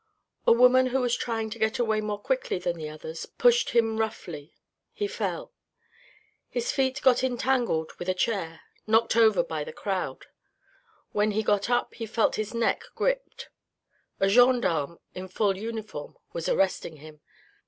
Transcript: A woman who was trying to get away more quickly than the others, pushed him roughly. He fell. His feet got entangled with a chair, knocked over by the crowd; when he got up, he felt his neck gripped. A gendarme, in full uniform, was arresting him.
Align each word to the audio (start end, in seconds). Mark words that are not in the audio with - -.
A 0.47 0.51
woman 0.51 0.87
who 0.87 0.99
was 0.99 1.15
trying 1.15 1.51
to 1.51 1.59
get 1.59 1.77
away 1.77 2.01
more 2.01 2.17
quickly 2.19 2.57
than 2.57 2.75
the 2.75 2.89
others, 2.89 3.27
pushed 3.37 3.69
him 3.69 3.97
roughly. 3.97 4.51
He 4.93 5.05
fell. 5.05 5.53
His 6.49 6.71
feet 6.71 6.99
got 7.03 7.23
entangled 7.23 7.93
with 7.99 8.09
a 8.09 8.15
chair, 8.15 8.61
knocked 8.87 9.15
over 9.15 9.43
by 9.43 9.63
the 9.63 9.71
crowd; 9.71 10.25
when 11.11 11.29
he 11.33 11.43
got 11.43 11.69
up, 11.69 11.93
he 11.93 12.07
felt 12.07 12.33
his 12.33 12.51
neck 12.51 12.83
gripped. 12.95 13.49
A 14.19 14.27
gendarme, 14.27 14.97
in 15.13 15.27
full 15.27 15.55
uniform, 15.55 16.17
was 16.33 16.49
arresting 16.49 16.95
him. 16.97 17.21